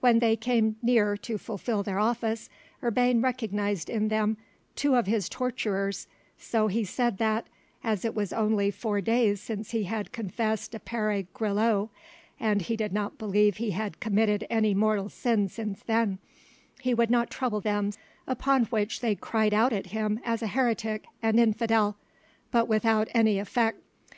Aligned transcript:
When 0.00 0.20
they 0.20 0.34
came 0.34 0.76
near 0.80 1.14
to 1.18 1.36
fulfil 1.36 1.82
their 1.82 1.98
office, 1.98 2.48
Urbain 2.82 3.20
recognised 3.22 3.90
in 3.90 4.08
them 4.08 4.38
two 4.76 4.94
of 4.94 5.06
his 5.06 5.28
torturers, 5.28 6.06
so 6.38 6.68
he 6.68 6.84
said 6.84 7.18
that, 7.18 7.48
as 7.84 8.02
it 8.02 8.14
was 8.14 8.32
only 8.32 8.70
four 8.70 9.02
days 9.02 9.42
since 9.42 9.72
he 9.72 9.82
had 9.84 10.10
confessed 10.10 10.72
to 10.72 10.80
Pere 10.80 11.24
Grillau, 11.34 11.90
and 12.40 12.62
he 12.62 12.78
did 12.78 12.94
not 12.94 13.18
believe 13.18 13.58
he 13.58 13.72
had 13.72 14.00
committed 14.00 14.46
any 14.48 14.72
mortal 14.72 15.10
sin 15.10 15.48
since 15.50 15.82
then, 15.82 16.18
he 16.80 16.94
would 16.94 17.10
not 17.10 17.28
trouble 17.28 17.60
them, 17.60 17.92
upon 18.26 18.64
which 18.72 19.00
they 19.00 19.14
cried 19.14 19.52
out 19.52 19.74
at 19.74 19.88
him 19.88 20.18
as 20.24 20.40
a 20.40 20.46
heretic 20.46 21.04
and 21.22 21.38
infidel, 21.38 21.94
but 22.50 22.68
without 22.68 23.08
any 23.12 23.38
effect. 23.38 23.82